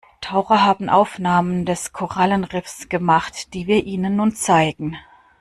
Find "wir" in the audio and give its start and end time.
3.67-3.83